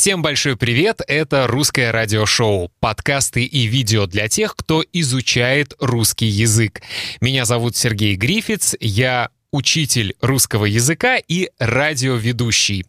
[0.00, 1.02] Всем большой привет!
[1.08, 6.80] Это «Русское радиошоу», подкасты и видео для тех, кто изучает русский язык.
[7.20, 12.86] Меня зовут Сергей Грифиц, я учитель русского языка и радиоведущий.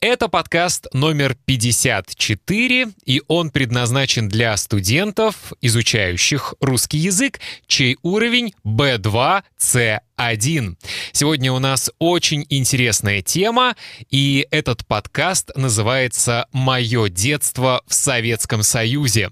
[0.00, 9.42] Это подкаст номер 54, и он предназначен для студентов, изучающих русский язык, чей уровень B2,
[10.18, 10.76] C1.
[11.12, 13.76] Сегодня у нас очень интересная тема,
[14.10, 19.30] и этот подкаст называется «Мое детство в Советском Союзе».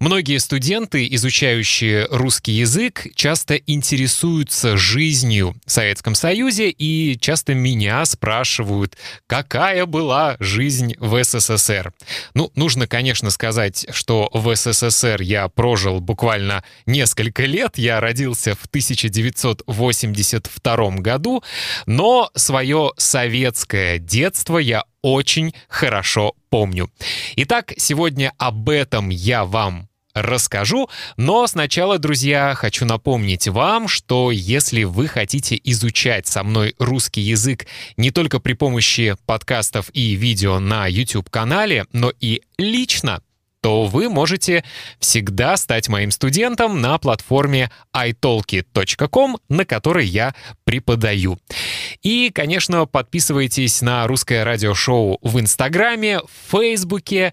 [0.00, 8.96] Многие студенты, изучающие русский язык, часто интересуются жизнью в Советском Союзе и часто меня спрашивают,
[9.26, 11.92] какая была жизнь в СССР.
[12.34, 17.78] Ну, нужно, конечно, сказать, что в СССР я прожил буквально несколько лет.
[17.78, 18.68] Я родился в
[20.22, 21.42] 1982 году,
[21.86, 26.90] но свое советское детство я очень хорошо помню.
[27.36, 30.88] Итак, сегодня об этом я вам расскажу.
[31.16, 37.66] Но сначала, друзья, хочу напомнить вам, что если вы хотите изучать со мной русский язык
[37.96, 43.20] не только при помощи подкастов и видео на YouTube-канале, но и лично,
[43.60, 44.64] то вы можете
[44.98, 51.38] всегда стать моим студентом на платформе italki.com, на которой я преподаю.
[52.02, 57.32] И, конечно, подписывайтесь на русское радиошоу в Инстаграме, в Фейсбуке,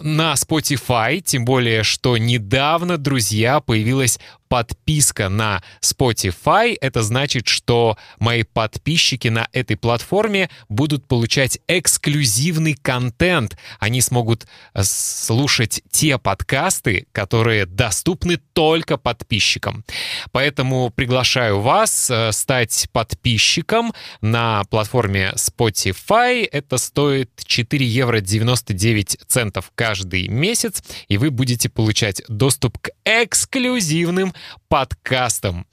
[0.00, 4.18] на Spotify, тем более, что недавно, друзья, появилась
[4.50, 6.76] подписка на Spotify.
[6.80, 13.56] Это значит, что мои подписчики на этой платформе будут получать эксклюзивный контент.
[13.78, 19.84] Они смогут э, слушать те подкасты, которые доступны только подписчикам.
[20.32, 26.46] Поэтому приглашаю вас э, стать подписчиком на платформе Spotify.
[26.50, 34.34] Это стоит 4 евро 99 центов каждый месяц, и вы будете получать доступ к эксклюзивным
[34.68, 35.66] подкастам.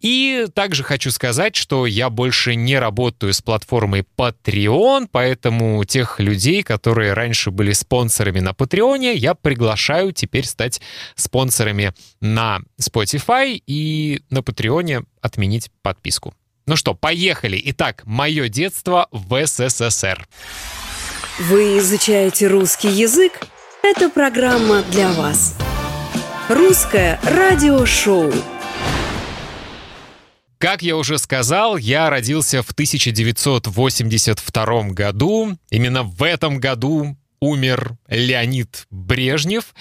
[0.00, 6.62] И также хочу сказать, что я больше не работаю с платформой Patreon, поэтому тех людей,
[6.62, 10.80] которые раньше были спонсорами на Патреоне, я приглашаю теперь стать
[11.14, 16.34] спонсорами на Spotify и на Патреоне отменить подписку.
[16.68, 17.60] Ну что, поехали.
[17.64, 20.28] Итак, мое детство в СССР.
[21.38, 23.40] Вы изучаете русский язык?
[23.82, 25.54] Это программа для вас.
[26.48, 28.32] Русское радиошоу.
[30.58, 35.56] Как я уже сказал, я родился в 1982 году.
[35.70, 39.72] Именно в этом году умер Леонид Брежнев.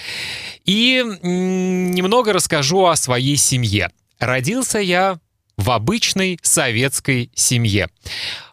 [0.65, 3.89] И немного расскажу о своей семье.
[4.19, 5.19] Родился я
[5.67, 7.89] в обычной советской семье.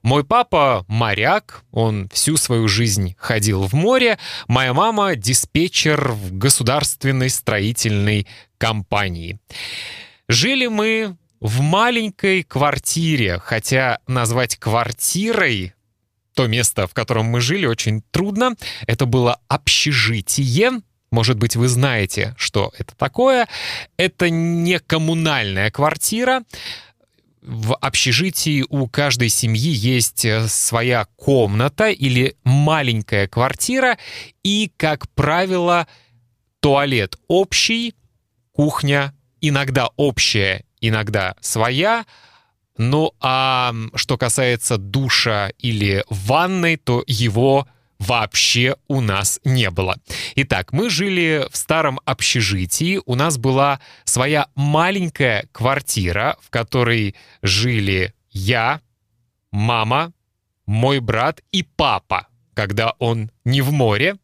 [0.03, 4.19] Мой папа моряк, он всю свою жизнь ходил в море.
[4.49, 8.27] Моя мама диспетчер в государственной строительной
[8.59, 9.39] компании.
[10.27, 15.73] Жили мы в маленькой квартире, хотя назвать квартирой
[16.35, 18.57] то место, в котором мы жили, очень трудно.
[18.89, 20.81] Это было общежитие,
[21.13, 23.47] может быть, вы знаете, что это такое.
[23.97, 26.43] Это не коммунальная квартира
[27.45, 33.99] в общежитии у каждой семьи есть э, своя комната или маленькая квартира
[34.43, 35.87] и, как правило,
[36.61, 37.95] туалет общий,
[38.53, 42.07] кухня иногда общая, иногда своя.
[42.79, 47.69] Ну а что касается душа или ванной, то его
[48.07, 49.97] вообще у нас не было.
[50.37, 58.15] Итак, мы жили в старом общежитии, у нас была своя маленькая квартира, в которой жили
[58.31, 58.81] я,
[59.51, 60.13] мама,
[60.67, 64.17] мой брат и папа, когда он не в море.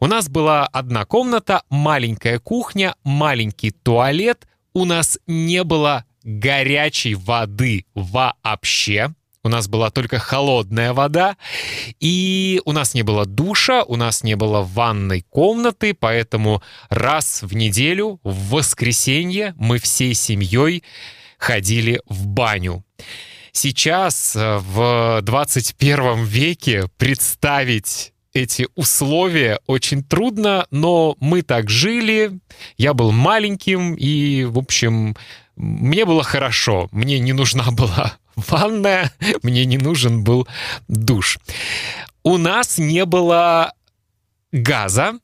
[0.00, 4.46] У нас была одна комната, маленькая кухня, маленький туалет.
[4.72, 9.14] У нас не было горячей воды вообще.
[9.46, 11.36] У нас была только холодная вода,
[12.00, 17.54] и у нас не было душа, у нас не было ванной комнаты, поэтому раз в
[17.54, 20.82] неделю, в воскресенье, мы всей семьей
[21.38, 22.84] ходили в баню.
[23.52, 32.32] Сейчас, э, в 21 веке, представить эти условия очень трудно, но мы так жили,
[32.78, 35.14] я был маленьким, и, в общем,
[35.54, 39.12] мне было хорошо, мне не нужна была ванная,
[39.42, 40.46] мне не нужен был
[40.88, 41.38] душ.
[42.22, 43.72] У нас не было
[44.52, 45.14] газа,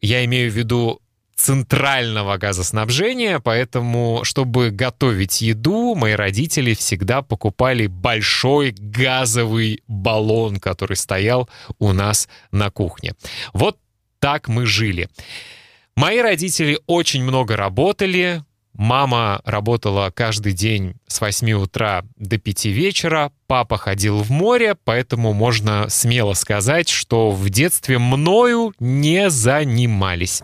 [0.00, 1.00] я имею в виду
[1.34, 11.48] центрального газоснабжения, поэтому, чтобы готовить еду, мои родители всегда покупали большой газовый баллон, который стоял
[11.80, 13.14] у нас на кухне.
[13.52, 13.78] Вот
[14.20, 15.08] так мы жили.
[15.96, 23.30] Мои родители очень много работали, Мама работала каждый день с 8 утра до 5 вечера,
[23.46, 30.42] папа ходил в море, поэтому можно смело сказать, что в детстве мною не занимались.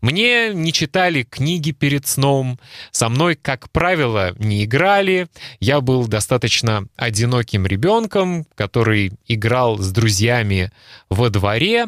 [0.00, 2.58] Мне не читали книги перед сном,
[2.90, 5.28] со мной, как правило, не играли.
[5.60, 10.72] Я был достаточно одиноким ребенком, который играл с друзьями
[11.08, 11.86] во дворе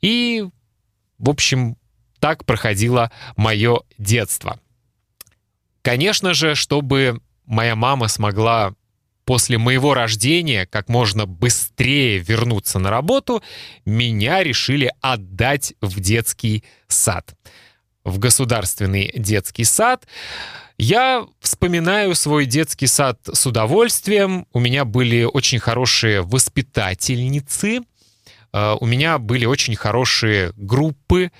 [0.00, 0.44] и,
[1.18, 1.76] в общем,
[2.20, 4.60] так проходило мое детство.
[5.84, 8.72] Конечно же, чтобы моя мама смогла
[9.26, 13.42] после моего рождения как можно быстрее вернуться на работу,
[13.84, 17.34] меня решили отдать в детский сад.
[18.02, 20.06] В государственный детский сад.
[20.78, 24.46] Я вспоминаю свой детский сад с удовольствием.
[24.54, 27.80] У меня были очень хорошие воспитательницы.
[28.54, 31.30] Э, у меня были очень хорошие группы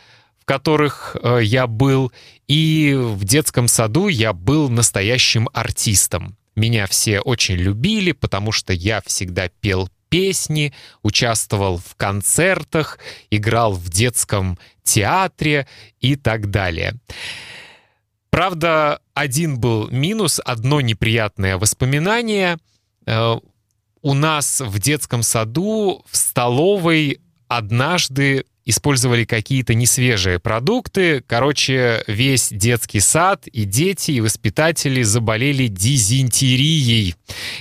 [0.44, 2.12] в которых э, я был,
[2.48, 6.36] и в детском саду я был настоящим артистом.
[6.54, 12.98] Меня все очень любили, потому что я всегда пел песни, участвовал в концертах,
[13.30, 15.66] играл в детском театре
[16.00, 16.92] и так далее.
[18.28, 22.58] Правда, один был минус, одно неприятное воспоминание.
[23.06, 23.36] Э,
[24.02, 31.22] у нас в детском саду в столовой однажды использовали какие-то несвежие продукты.
[31.26, 37.14] Короче, весь детский сад и дети, и воспитатели заболели дизентерией.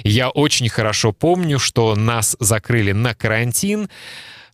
[0.04, 3.90] Я очень хорошо помню, что нас закрыли на карантин,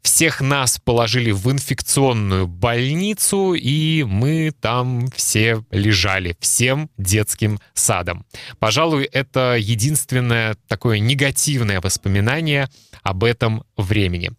[0.02, 8.26] всех нас положили в инфекционную больницу, и мы там все лежали, всем детским садом.
[8.60, 12.70] Пожалуй, это единственное такое негативное воспоминание
[13.04, 14.32] об этом времени.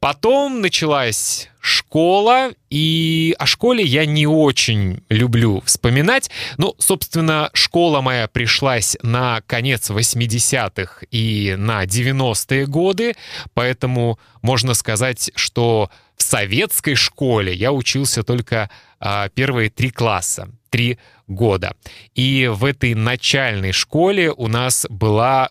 [0.00, 6.30] Потом началась школа, и о школе я не очень люблю вспоминать.
[6.56, 13.14] Ну, собственно, школа моя пришлась на конец 80-х и на 90-е годы,
[13.52, 18.70] поэтому можно сказать, что в советской школе я учился только
[19.00, 21.76] а, первые три класса, три года.
[22.14, 25.50] И в этой начальной школе у нас была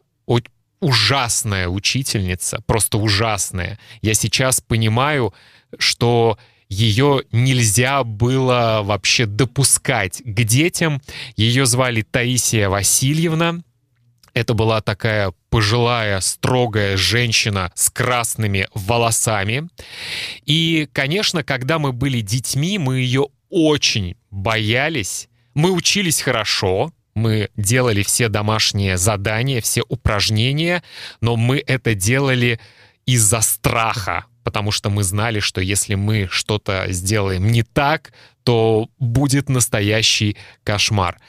[0.79, 3.79] ужасная учительница, просто ужасная.
[4.01, 5.33] Я сейчас понимаю,
[5.77, 6.37] что
[6.69, 11.01] ее нельзя было вообще допускать к детям.
[11.35, 13.61] Ее звали Таисия Васильевна.
[14.35, 19.67] Это была такая пожилая, строгая женщина с красными волосами.
[20.45, 25.27] И, конечно, когда мы были детьми, мы ее очень боялись.
[25.55, 30.81] Мы учились хорошо, мы делали все домашние задания, все упражнения,
[31.21, 32.59] но мы это делали
[33.05, 38.11] из-за страха, потому что мы знали, что если мы что-то сделаем не так,
[38.43, 41.19] то будет настоящий кошмар.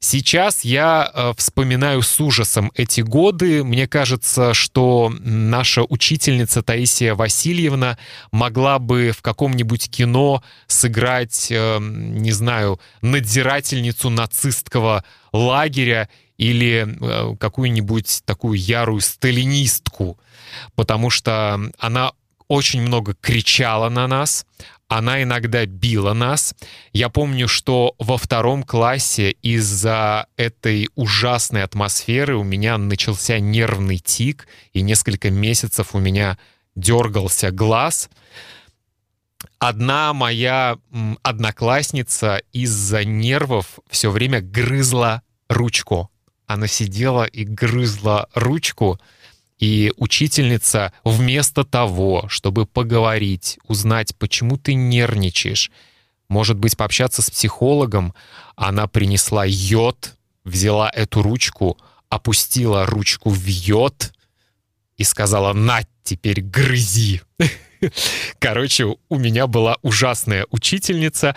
[0.00, 3.64] Сейчас я э, вспоминаю с ужасом эти годы.
[3.64, 7.96] Мне кажется, что наша учительница Таисия Васильевна
[8.32, 18.22] могла бы в каком-нибудь кино сыграть, э, не знаю, надзирательницу нацистского лагеря или э, какую-нибудь
[18.24, 20.18] такую ярую сталинистку,
[20.74, 22.12] потому что она
[22.48, 24.46] очень много кричала на нас,
[24.88, 26.54] она иногда била нас.
[26.94, 34.48] Я помню, что во втором классе из-за этой ужасной атмосферы у меня начался нервный тик,
[34.72, 36.38] и несколько месяцев у меня
[36.74, 38.08] дергался глаз.
[39.58, 40.78] Одна моя
[41.22, 46.10] одноклассница из-за нервов все время грызла ручку.
[46.46, 49.00] Она сидела и грызла ручку,
[49.58, 55.70] и учительница вместо того, чтобы поговорить, узнать, почему ты нервничаешь,
[56.28, 58.14] может быть, пообщаться с психологом,
[58.54, 61.78] она принесла йод, взяла эту ручку,
[62.08, 64.12] опустила ручку в йод
[64.96, 67.22] и сказала «На, теперь грызи!»
[68.38, 71.36] Короче, у меня была ужасная учительница.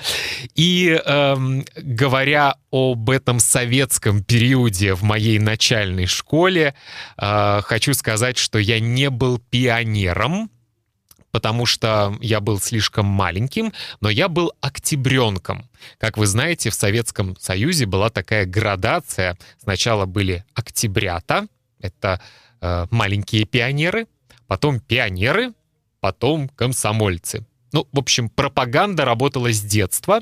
[0.56, 6.76] И эм, говоря об этом советском периоде в моей начальной школе,
[7.18, 10.50] э, хочу сказать, что я не был пионером,
[11.32, 15.70] потому что я был слишком маленьким, но я был октябренком.
[15.98, 19.38] Как вы знаете, в Советском Союзе была такая градация.
[19.62, 21.48] Сначала были октябрята,
[21.80, 22.22] это
[22.62, 24.08] э, маленькие пионеры,
[24.48, 25.54] потом пионеры,
[26.01, 27.46] потом комсомольцы.
[27.72, 30.22] Ну, в общем, пропаганда работала с детства,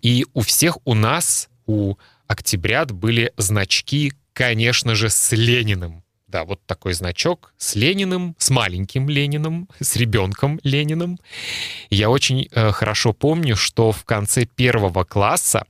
[0.00, 1.96] и у всех у нас, у
[2.28, 6.04] октябрят, были значки, конечно же, с Лениным.
[6.28, 11.18] Да, вот такой значок с Лениным, с маленьким Лениным, с ребенком Лениным.
[11.88, 15.64] Я очень э, хорошо помню, что в конце первого класса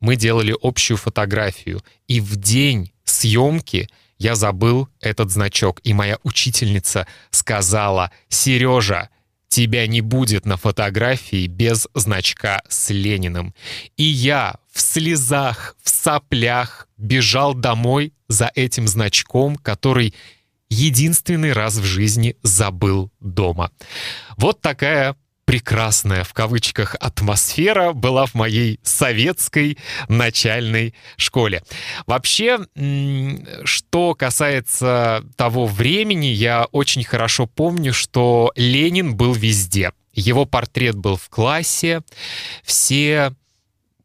[0.00, 3.88] мы делали общую фотографию, и в день съемки
[4.18, 9.10] я забыл этот значок, и моя учительница сказала, «Сережа,
[9.48, 13.54] тебя не будет на фотографии без значка с Лениным».
[13.96, 20.14] И я в слезах, в соплях бежал домой за этим значком, который
[20.68, 23.70] единственный раз в жизни забыл дома.
[24.36, 31.62] Вот такая прекрасная, в кавычках, атмосфера была в моей советской начальной школе.
[32.06, 32.58] Вообще,
[33.64, 39.92] что касается того времени, я очень хорошо помню, что Ленин был везде.
[40.12, 42.02] Его портрет был в классе,
[42.64, 43.32] все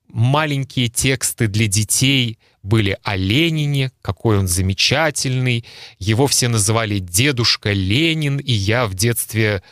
[0.08, 5.66] маленькие тексты для детей были о Ленине, какой он замечательный.
[5.98, 9.64] Его все называли «дедушка Ленин», и я в детстве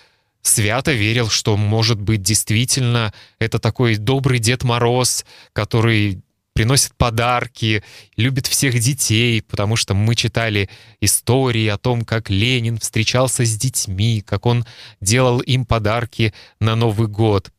[0.42, 6.22] свято верил, что, может быть, действительно это такой добрый Дед Мороз, который
[6.54, 7.84] приносит подарки,
[8.18, 10.70] любит всех детей, потому что мы читали
[11.00, 14.66] истории о том, как Ленин встречался с детьми, как он
[15.00, 17.50] делал им подарки на Новый год.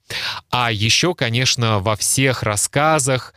[0.51, 3.33] А еще, конечно, во всех рассказах,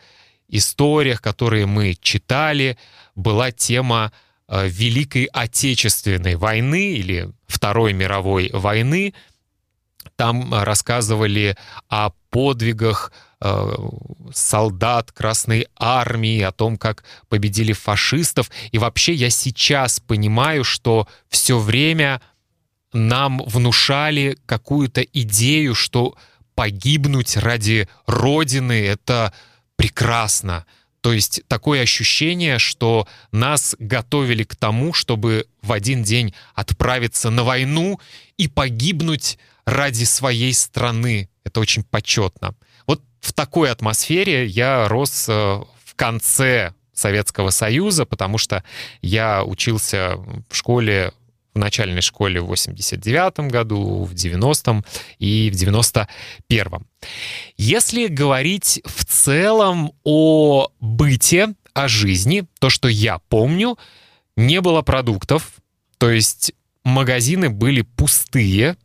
[0.48, 2.76] историях, которые мы читали,
[3.14, 4.12] была тема
[4.48, 9.14] э, Великой Отечественной войны или Второй мировой войны—
[10.16, 11.56] там э, рассказывали
[11.88, 13.74] о подвигах э,
[14.32, 18.50] солдат Красной Армии, о том, как победили фашистов.
[18.72, 22.20] И вообще я сейчас понимаю, что все время
[22.92, 26.16] нам внушали какую-то идею, что
[26.54, 29.32] погибнуть ради Родины— это
[29.76, 30.64] прекрасно.
[31.00, 37.44] То есть такое ощущение, что нас готовили к тому, чтобы в один день отправиться на
[37.44, 38.00] войну
[38.38, 41.28] и погибнуть ради своей страны.
[41.44, 42.54] Это очень почетно.
[42.86, 48.62] Вот в такой атмосфере я рос э, в конце Советского Союза, потому что
[49.02, 50.16] я учился
[50.48, 51.12] в школе
[51.54, 54.84] в начальной школе в 89 году, в 90-м
[55.20, 56.86] и в 91-м.
[57.56, 63.78] Если говорить в целом о быте, о жизни, то, что я помню,
[64.36, 65.52] не было продуктов,
[65.98, 66.52] то есть
[66.82, 68.76] магазины были пустые,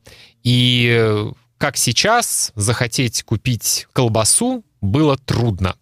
[0.49, 5.75] и э, как сейчас захотеть купить колбасу было трудно,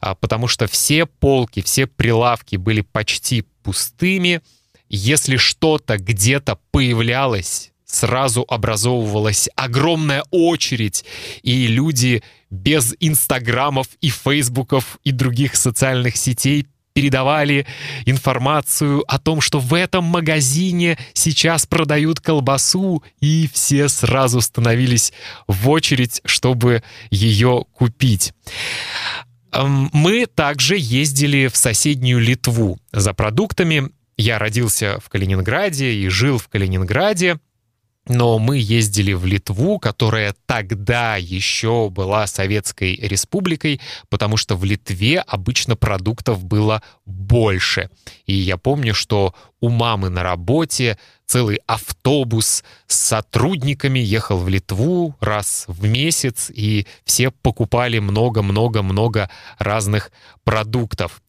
[0.00, 4.40] а, потому что все полки, все прилавки были почти пустыми.
[4.88, 11.04] Если что-то где-то появлялось, сразу образовывалась огромная очередь,
[11.42, 17.66] и люди без инстаграмов и фейсбуков и других социальных сетей передавали
[18.06, 25.12] информацию о том, что в этом магазине сейчас продают колбасу, и все сразу становились
[25.46, 28.32] в очередь, чтобы ее купить.
[29.52, 33.90] Мы также ездили в соседнюю Литву за продуктами.
[34.16, 37.38] Я родился в Калининграде и жил в Калининграде.
[38.08, 45.20] Но мы ездили в Литву, которая тогда еще была Советской Республикой, потому что в Литве
[45.20, 47.90] обычно продуктов было больше.
[48.26, 55.16] И я помню, что у мамы на работе целый автобус с сотрудниками ехал в Литву
[55.20, 60.12] раз в месяц, и все покупали много-много-много разных
[60.44, 61.20] продуктов.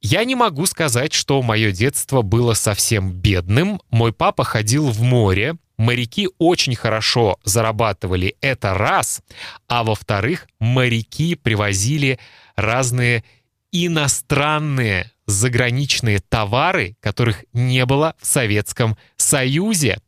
[0.00, 3.82] Я не могу сказать, что мое детство было совсем бедным.
[3.90, 9.20] Мой папа ходил в море, моряки очень хорошо зарабатывали это раз,
[9.68, 12.18] а во-вторых, моряки привозили
[12.56, 13.24] разные
[13.72, 20.00] иностранные заграничные товары, которых не было в Советском Союзе.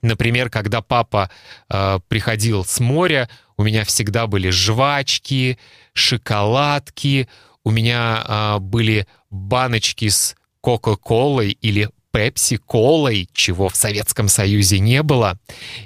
[0.00, 1.30] Например, когда папа
[1.68, 5.58] э, приходил с моря, у меня всегда были жвачки,
[5.92, 7.28] шоколадки,
[7.64, 15.38] у меня а, были баночки с Кока-Колой или Пепси-Колой, чего в Советском Союзе не было.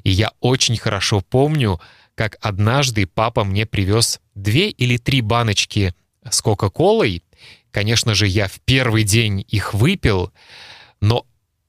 [0.02, 1.80] И я очень хорошо помню,
[2.14, 5.94] как однажды папа мне привез две или три баночки
[6.28, 7.22] с Кока-Колой.
[7.70, 10.32] Конечно же, я в первый день их выпил,
[11.00, 11.24] но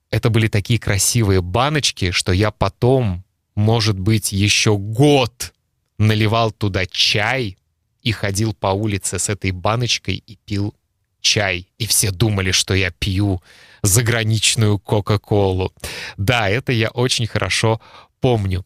[0.09, 3.23] это были такие красивые баночки, что я потом,
[3.55, 5.53] может быть, еще год
[5.97, 7.58] наливал туда чай,
[8.01, 10.75] и ходил по улице с этой баночкой и пил
[11.21, 11.67] чай.
[11.77, 13.41] И все думали, что я пью
[13.81, 15.73] заграничную Кока-Колу.
[16.17, 17.81] Да, это я очень хорошо
[18.19, 18.65] помню.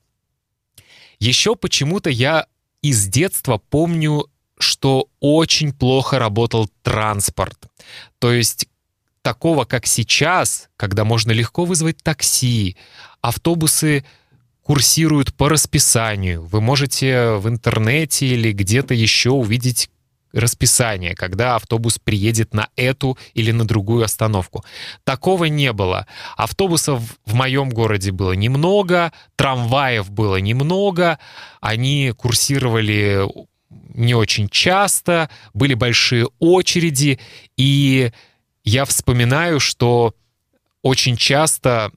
[1.20, 2.48] Еще почему-то я
[2.82, 4.28] из детства помню,
[4.60, 7.68] что очень плохо работал транспорт.
[8.20, 8.68] То есть
[9.22, 12.78] такого, как сейчас, когда можно легко вызвать такси,
[13.22, 14.06] автобусы
[14.64, 16.46] курсируют по расписанию.
[16.46, 19.90] Вы можете в интернете или где-то еще увидеть
[20.32, 24.66] расписание, когда автобус приедет на эту или на другую остановку.
[25.04, 26.08] Такого не было.
[26.36, 31.20] Автобусов в моем городе было немного, трамваев было немного,
[31.62, 33.28] они курсировали
[33.94, 37.20] не очень часто, были большие очереди,
[37.58, 38.12] и
[38.64, 40.16] я вспоминаю, что
[40.82, 41.92] очень часто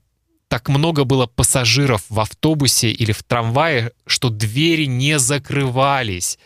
[0.47, 6.39] так много было пассажиров в автобусе или в трамвае, что двери не закрывались.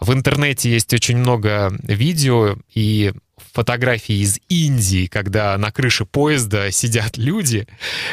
[0.00, 3.12] В интернете есть очень много видео и
[3.52, 7.66] фотографии из Индии, когда на крыше поезда сидят люди.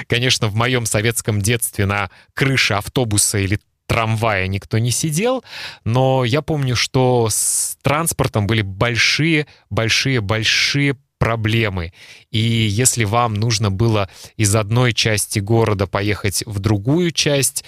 [0.08, 5.43] Конечно, в моем советском детстве на крыше автобуса или трамвая никто не сидел,
[5.84, 11.93] но я помню, что с транспортом были большие, большие, большие проблемы.
[12.31, 17.63] И если вам нужно было из одной части города поехать в другую часть,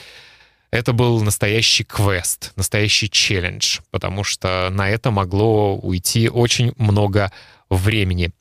[0.72, 7.32] это был настоящий квест, настоящий челлендж, потому что на это могло уйти очень много
[7.70, 8.32] времени.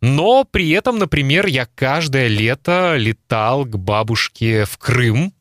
[0.00, 5.34] Но при этом, например, я каждое лето летал к бабушке в Крым,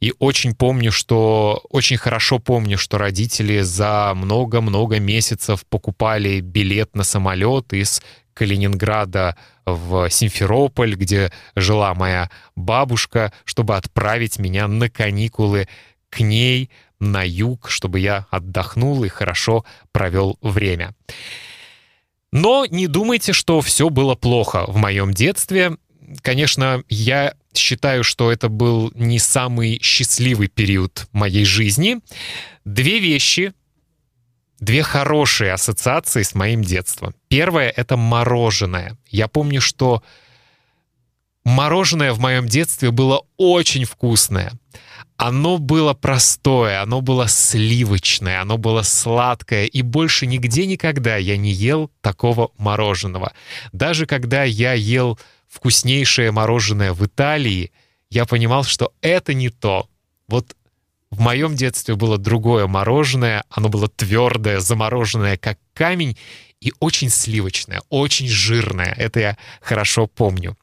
[0.00, 7.04] и очень помню, что очень хорошо помню, что родители за много-много месяцев покупали билет на
[7.04, 8.02] самолет из
[8.34, 15.68] Калининграда в Симферополь, где жила моя бабушка, чтобы отправить меня на каникулы
[16.10, 16.70] к ней
[17.00, 20.94] на юг, чтобы я отдохнул и хорошо провел время.
[22.32, 25.76] Но не думайте, что все было плохо в моем детстве.
[26.22, 31.98] Конечно, я считаю, что это был не самый счастливый период моей жизни.
[32.64, 33.52] Две вещи,
[34.60, 37.14] две хорошие ассоциации с моим детством.
[37.28, 38.96] Первое— это мороженое.
[39.08, 40.02] Я помню, что
[41.44, 44.52] мороженое в моем детстве было очень вкусное.
[45.18, 51.50] Оно было простое, оно было сливочное, оно было сладкое, и больше нигде никогда я не
[51.50, 53.32] ел такого мороженого.
[53.72, 57.72] Даже когда я ел вкуснейшее мороженое в Италии,
[58.10, 59.88] я понимал, что это не то.
[60.28, 60.54] Вот
[61.10, 66.16] в моем детстве было другое мороженое, оно было твердое, замороженное, как камень,
[66.60, 68.94] и очень сливочное, очень жирное.
[68.96, 70.56] Это я хорошо помню.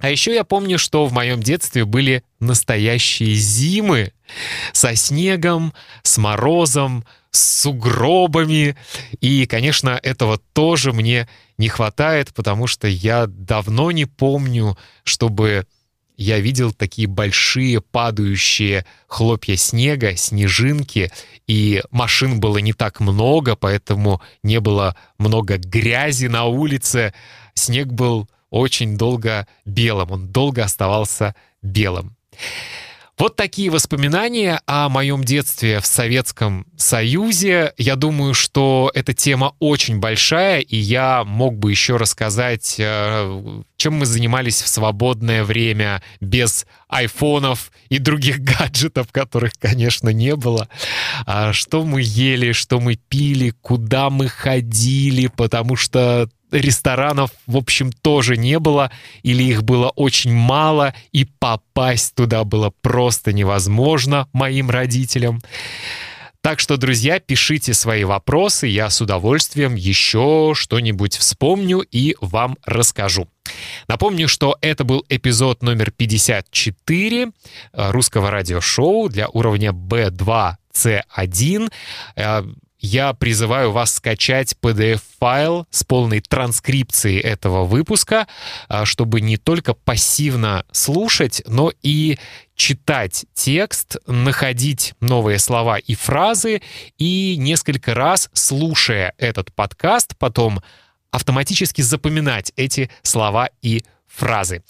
[0.00, 4.12] А еще я помню, что в моем детстве были настоящие зимы
[4.72, 8.76] со снегом, с морозом, с сугробами.
[9.20, 15.66] И, конечно, этого тоже мне не хватает, потому что я давно не помню, чтобы
[16.16, 21.10] я видел такие большие падающие хлопья снега, снежинки,
[21.46, 27.14] и машин было не так много, поэтому не было много грязи на улице.
[27.54, 32.16] Снег был очень долго белым, он долго оставался белым.
[33.20, 37.74] Вот такие воспоминания о моем детстве в Советском Союзе.
[37.76, 43.92] Я думаю, что эта тема очень большая, и я мог бы еще рассказать, э, чем
[43.92, 50.70] мы занимались в свободное время без айфонов и других гаджетов, которых, конечно, не было.
[51.26, 57.92] А что мы ели, что мы пили, куда мы ходили, потому что ресторанов, в общем,
[57.92, 58.90] тоже не было,
[59.22, 65.40] или их было очень мало, и попасть туда было просто невозможно моим родителям.
[66.42, 73.28] Так что, друзья, пишите свои вопросы, я с удовольствием еще что-нибудь вспомню и вам расскажу.
[73.88, 81.70] Напомню, что это был эпизод номер 54 э, русского радиошоу для уровня B2C1
[82.80, 88.26] я призываю вас скачать PDF-файл с полной транскрипцией этого выпуска,
[88.68, 92.18] а, чтобы не только пассивно слушать, но и
[92.54, 96.62] читать текст, находить новые слова и фразы,
[96.98, 100.62] и несколько раз, слушая этот подкаст, потом
[101.10, 104.62] автоматически запоминать эти слова и фразы.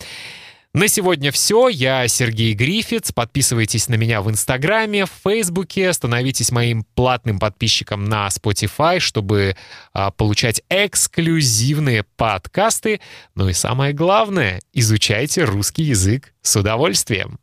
[0.73, 1.67] На сегодня все.
[1.67, 3.11] Я Сергей Грифиц.
[3.11, 5.93] Подписывайтесь на меня в Инстаграме, в Фейсбуке.
[5.93, 9.57] Становитесь моим платным подписчиком на Spotify, чтобы
[9.93, 13.01] а, получать эксклюзивные подкасты.
[13.35, 17.41] Ну и самое главное, изучайте русский язык с удовольствием.